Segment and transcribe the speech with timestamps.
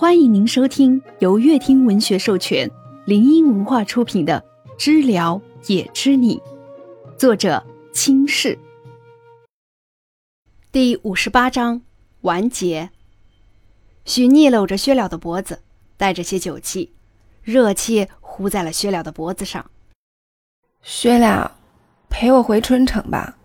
[0.00, 2.70] 欢迎您收听由乐听文学授权、
[3.04, 4.44] 林音文化出品的
[4.76, 6.36] 《知了也知你》，
[7.16, 8.56] 作者清世。
[10.70, 11.82] 第五十八章
[12.20, 12.90] 完结。
[14.04, 15.60] 许逆搂着薛了的脖子，
[15.96, 16.92] 带着些酒气，
[17.42, 19.68] 热气呼在了薛了的脖子上。
[20.80, 21.56] 薛了，
[22.08, 23.36] 陪我回春城吧。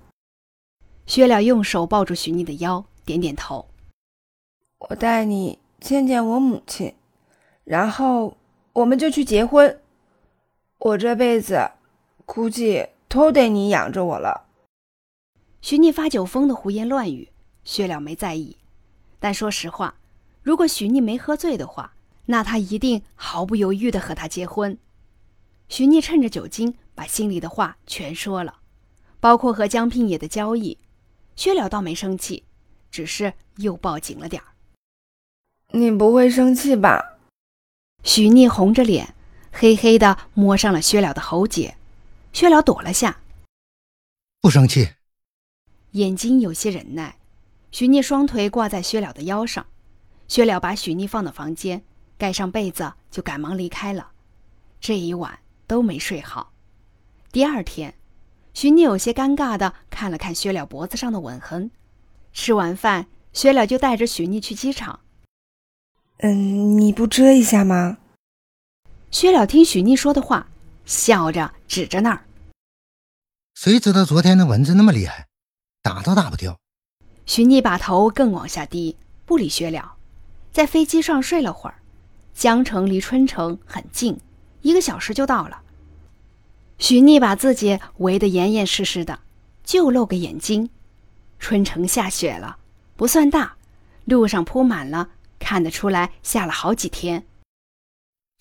[1.08, 3.68] 薛了用手抱住许逆的腰，点点头。
[4.78, 6.96] 我带你见见我母亲，
[7.66, 8.38] 然后
[8.72, 9.82] 我们就去结婚。
[10.80, 11.72] 我这辈子
[12.26, 14.46] 估计都得你养着我了。
[15.60, 17.28] 许逆发酒疯的胡言乱语，
[17.66, 18.56] 薛了没在意。
[19.20, 19.96] 但说实话，
[20.42, 21.94] 如果许逆没喝醉的话，
[22.28, 24.78] 那他一定毫不犹豫的和他结婚。
[25.68, 28.60] 许逆趁着酒精，把心里的话全说了，
[29.20, 30.78] 包括和江聘野的交易。
[31.36, 32.46] 薛了倒没生气，
[32.90, 34.53] 只是又抱紧了点儿。
[35.76, 37.18] 你不会生气吧？
[38.04, 39.16] 许逆红着脸，
[39.52, 41.76] 黑黑的摸上了薛了的喉结。
[42.32, 43.18] 薛了躲了下，
[44.40, 44.90] 不生气。
[45.94, 47.16] 眼睛有些忍耐。
[47.72, 49.66] 许逆双腿挂在薛了的腰上，
[50.28, 51.84] 薛了把许逆放到房间，
[52.20, 54.12] 盖上被子，就赶忙离开了。
[54.80, 56.54] 这一晚都没睡好。
[57.32, 57.96] 第二天，
[58.54, 61.72] 许逆有些尴尬的看了看薛了脖子上的吻痕。
[62.32, 65.00] 吃完饭，薛了就带着许逆去机场。
[66.18, 67.98] 嗯，你不遮一下吗？
[69.12, 70.48] 薛了听许逆说的话，
[70.86, 72.26] 笑着指着那儿。
[73.56, 75.28] 谁知道昨天的蚊子那么厉害，
[75.82, 76.58] 打都打不掉。
[77.26, 79.96] 许逆把头更往下低，不理薛了，
[80.52, 81.76] 在飞机上睡了会儿。
[82.34, 84.20] 江城离春城很近，
[84.62, 85.62] 一个小时就到了。
[86.80, 89.20] 许逆把自己围得严严实实的，
[89.64, 90.70] 就露个眼睛。
[91.38, 92.58] 春城下雪了，
[92.96, 93.56] 不算大，
[94.06, 95.10] 路上铺满了。
[95.44, 97.28] 看得出来，下了好几天。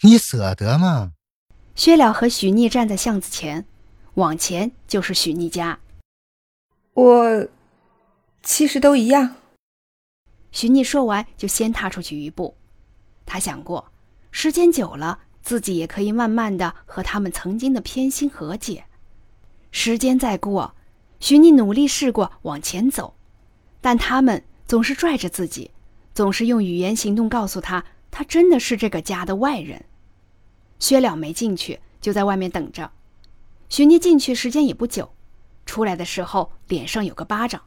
[0.03, 1.13] 你舍得吗？
[1.75, 3.67] 薛了和许逆站在巷子前，
[4.15, 5.81] 往前就是许逆家。
[6.95, 7.49] 我
[8.43, 9.37] 其实都一样。
[10.51, 12.57] 许逆说完，就先踏出去一步。
[13.25, 13.91] 他想过，
[14.31, 18.85] 时间久了，自己也可以慢慢的和他们曾经的偏心和解。
[19.71, 20.75] 时间再过，
[21.21, 23.15] 许逆努力试过往前走，
[23.81, 25.71] 但他们总是拽着自己。
[26.15, 29.85] 总是用语言行动告诉他，他真的是这个家的外人。
[30.79, 32.91] 薛了没进去，就在外面等着。
[33.69, 35.15] 许妮进去时间也不久，
[35.65, 37.63] 出来的时候脸上有个巴掌，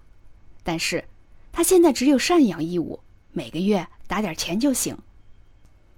[0.63, 1.07] 但是
[1.51, 3.00] 他现在只有赡养义务，
[3.31, 4.97] 每个月打点钱就行。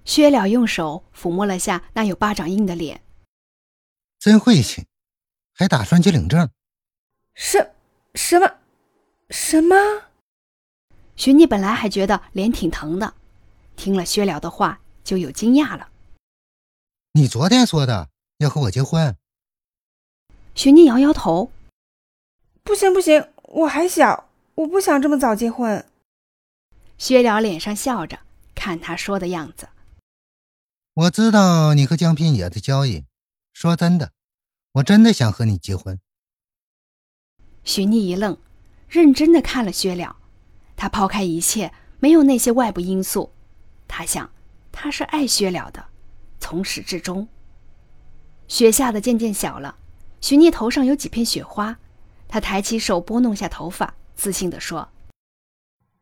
[0.04, 3.02] 薛了用手抚摸了下那有巴掌印的脸，
[4.18, 4.86] 真晦气，
[5.52, 6.48] 还打算去领证？
[7.34, 7.74] 什
[8.14, 8.54] 什么
[9.28, 9.76] 什么？
[11.18, 13.12] 许逆本来还觉得脸挺疼的，
[13.76, 15.88] 听了薛了的话就有惊讶了。
[17.14, 18.08] 你昨天说的
[18.38, 19.16] 要和我结婚。
[20.54, 21.50] 许逆摇摇头
[22.62, 25.84] ：“不行不行，我还小，我不想这么早结婚。”
[26.98, 28.20] 薛了脸上笑着，
[28.54, 29.68] 看他说的样子
[30.94, 33.04] ：“我知道你和江平野的交易，
[33.52, 34.12] 说真的，
[34.74, 35.98] 我真的想和你结婚。”
[37.64, 38.38] 许逆一愣，
[38.88, 40.16] 认真的看了薛了。
[40.78, 43.32] 他抛开一切，没有那些外部因素。
[43.88, 44.30] 他想，
[44.70, 45.84] 他是爱薛了的，
[46.38, 47.26] 从始至终。
[48.46, 49.76] 雪下的渐渐小了，
[50.20, 51.76] 徐逆头上有几片雪花。
[52.28, 54.88] 他抬起手拨弄下头发，自信地说：“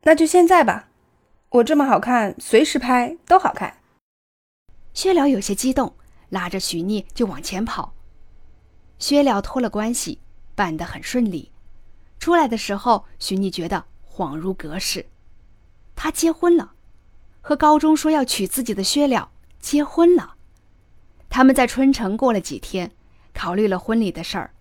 [0.05, 0.91] 那就现在吧，
[1.49, 3.79] 我这么好看，随时拍都好看。”
[4.93, 5.95] 薛了有些激动，
[6.29, 7.95] 拉着徐逆就往前跑。
[8.99, 10.21] 薛了托了关系，
[10.55, 11.51] 办得很顺利。
[12.19, 13.87] 出来的时候，徐逆觉得。
[14.17, 15.05] 恍如隔世，
[15.95, 16.73] 他结婚了，
[17.43, 20.37] 和高中说要娶自己的薛了结婚了。
[21.29, 22.93] 他们在春城过了几天，
[23.35, 24.55] 考虑了婚礼的事儿。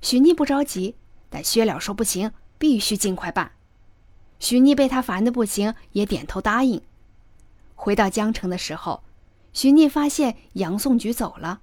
[0.00, 0.96] 许逆不着急，
[1.30, 3.52] 但薛了说不行，必须尽快办。
[4.40, 6.82] 许逆被他烦得不行，也点头答应。
[7.76, 9.04] 回到江城的时候，
[9.52, 11.60] 许逆发现杨宋菊走了，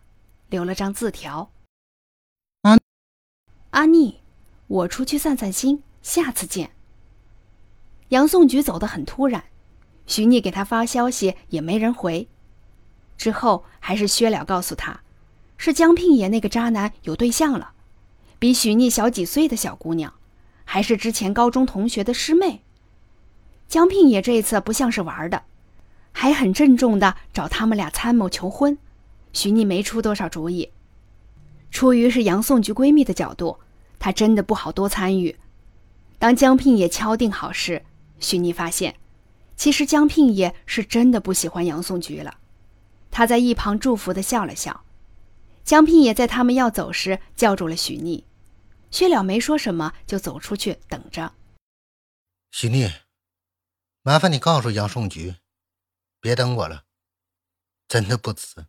[0.47, 1.51] 留了张字条
[2.63, 2.79] ：“阿
[3.71, 4.21] 阿逆，
[4.67, 6.71] 我出去散散心，下次见。”
[8.13, 9.43] 杨宋菊走得很突然，
[10.05, 12.27] 许逆给他发消息也没人回。
[13.17, 15.01] 之后还是薛了告诉他，
[15.57, 17.71] 是江聘野那个渣男有对象了，
[18.37, 20.13] 比许逆小几岁的小姑娘，
[20.63, 22.61] 还是之前高中同学的师妹。
[23.67, 25.41] 江聘野这一次不像是玩的，
[26.11, 28.77] 还很郑重的找他们俩参谋求婚。
[29.31, 30.69] 许逆没出多少主意，
[31.71, 33.57] 出于是杨宋菊闺蜜的角度，
[33.97, 35.35] 她真的不好多参与。
[36.19, 37.81] 当江聘野敲定好事。
[38.23, 38.95] 许逆发现，
[39.55, 42.39] 其实江聘也是真的不喜欢杨颂菊了。
[43.11, 44.83] 他在一旁祝福的笑了笑。
[45.63, 48.25] 江聘也在他们要走时叫住了许逆，
[48.89, 51.33] 薛了没说什么，就走出去等着。
[52.51, 52.89] 许逆，
[54.01, 55.35] 麻烦你告诉杨颂菊，
[56.19, 56.83] 别等我了，
[57.87, 58.65] 真的不值。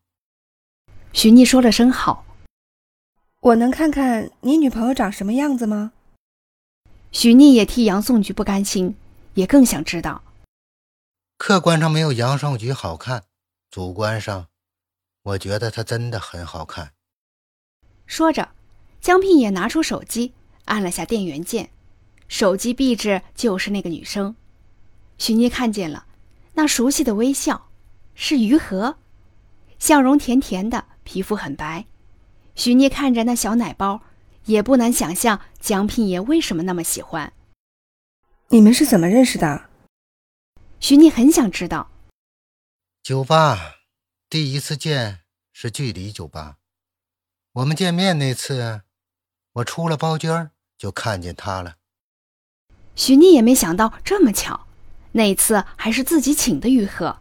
[1.12, 2.24] 许逆说了声好。
[3.40, 5.92] 我能看看你女朋友长什么样子吗？
[7.10, 8.96] 许逆也替杨颂菊不甘心，
[9.34, 10.22] 也更想知道。
[11.36, 13.24] 客观上没有杨颂菊好看，
[13.70, 14.48] 主观上，
[15.22, 16.92] 我觉得她真的很好看。
[18.06, 18.50] 说着，
[19.00, 20.32] 江聘也拿出手机，
[20.64, 21.70] 按了下电源键，
[22.28, 24.34] 手机壁纸就是那个女生。
[25.18, 26.06] 许妮看见了，
[26.54, 27.68] 那熟悉的微笑，
[28.14, 28.96] 是于和，
[29.78, 31.84] 笑容甜甜的，皮肤很白。
[32.54, 34.02] 许妮看着那小奶包，
[34.44, 37.32] 也不难想象江聘爷为什么那么喜欢。
[38.48, 39.68] 你们是怎么认识的？
[40.78, 41.90] 许妮很想知道。
[43.02, 43.76] 酒吧，
[44.28, 45.20] 第一次见
[45.52, 46.58] 是距离酒吧。
[47.52, 48.82] 我们见面那次，
[49.54, 51.76] 我出了包间就看见他了。
[52.94, 54.66] 许妮也没想到这么巧，
[55.12, 57.18] 那次还是自己请的玉鹤。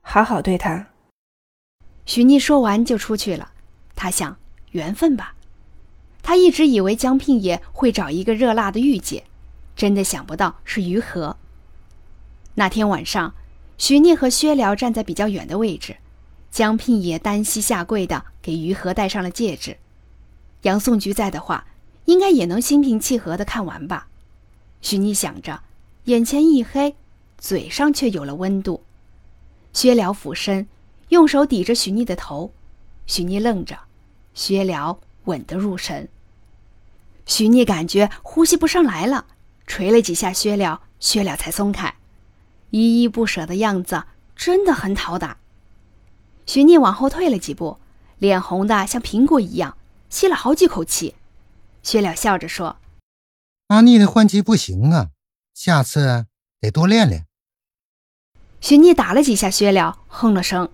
[0.00, 0.88] 好好对他。
[2.04, 3.52] 许妮说完就出去了。
[3.94, 4.38] 他想，
[4.70, 5.34] 缘分吧。
[6.22, 9.24] 他一直以为江聘也会找一个热辣的御姐，
[9.76, 11.36] 真的想不到是于和。
[12.54, 13.34] 那天晚上，
[13.76, 15.98] 许聂和薛辽站在比较远的位置，
[16.50, 19.76] 江聘也单膝下跪的给于和戴上了戒指。
[20.62, 21.66] 杨颂菊在的话，
[22.06, 24.08] 应该也能心平气和的看完吧。
[24.80, 25.60] 许聂想着，
[26.04, 26.96] 眼前一黑，
[27.36, 28.82] 嘴上却有了温度。
[29.74, 30.66] 薛辽俯身，
[31.10, 32.50] 用手抵着许聂的头。
[33.06, 33.78] 许聂愣着，
[34.32, 36.08] 薛辽稳得入神。
[37.26, 39.26] 许聂感觉呼吸不上来了，
[39.66, 41.96] 捶了几下薛了，薛了才松开，
[42.70, 44.04] 依依不舍的样子
[44.34, 45.38] 真的很讨打。
[46.46, 47.78] 徐聂往后退了几步，
[48.18, 49.76] 脸红的像苹果一样，
[50.08, 51.14] 吸了好几口气。
[51.82, 52.76] 薛了笑着说
[53.68, 55.10] ：“阿逆的换气不行啊，
[55.54, 56.26] 下次
[56.60, 57.26] 得多练练。”
[58.60, 60.70] 徐聂打了几下薛了，哼了声：“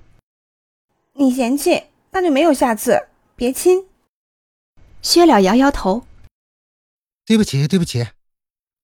[1.15, 1.85] 你嫌弃？”
[2.15, 3.87] 那就没有下次，别亲。
[5.01, 6.05] 薛了摇摇头，
[7.25, 8.07] 对不起，对不起，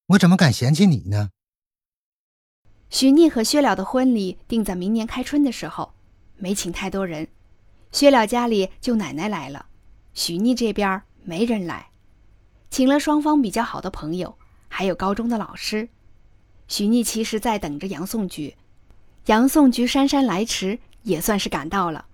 [0.09, 1.29] 我怎么敢嫌弃你呢？
[2.89, 5.93] 许逆和薛了的婚礼定在明年开春的时候，
[6.39, 7.29] 没请太多人，
[7.93, 9.67] 薛了家里就奶奶来了，
[10.15, 11.91] 许逆这边没人来，
[12.71, 14.35] 请了双方比较好的朋友，
[14.69, 15.91] 还有高中的老师。
[16.69, 18.57] 许逆其实在等着杨颂菊，
[19.27, 22.07] 杨颂菊姗姗来迟，也算是赶到了。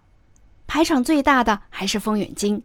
[0.66, 2.60] 排场最大的还是风远京，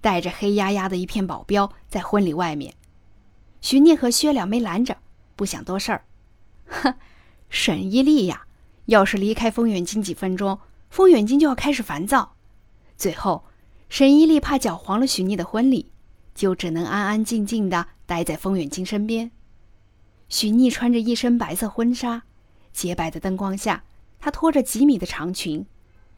[0.00, 2.72] 带着黑压压的一片保镖在婚礼外面。
[3.64, 4.98] 徐聂和薛了没拦着，
[5.36, 6.04] 不想多事儿。
[6.66, 6.96] 哼，
[7.48, 8.44] 沈一丽呀，
[8.84, 10.58] 要是离开风远京几分钟，
[10.90, 12.34] 风远京就要开始烦躁。
[12.98, 13.46] 最后，
[13.88, 15.90] 沈一丽怕搅黄了许聂的婚礼，
[16.34, 19.30] 就只能安安静静的待在风远京身边。
[20.28, 22.24] 许聂穿着一身白色婚纱，
[22.70, 23.84] 洁白的灯光下，
[24.20, 25.64] 她拖着几米的长裙，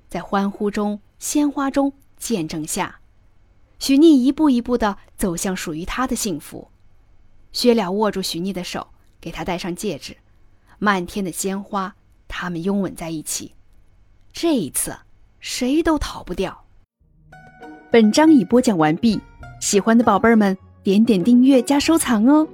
[0.08, 1.00] 在欢呼中。
[1.20, 2.98] 鲜花中见证下，
[3.78, 6.72] 许逆一步一步的走向属于他的幸福。
[7.56, 8.86] 薛了握住许逆的手，
[9.18, 10.14] 给他戴上戒指。
[10.78, 11.96] 漫天的鲜花，
[12.28, 13.54] 他们拥吻在一起。
[14.30, 14.94] 这一次，
[15.40, 16.66] 谁都逃不掉。
[17.90, 19.18] 本章已播讲完毕，
[19.58, 22.46] 喜欢的宝贝们点点订阅加收藏哦。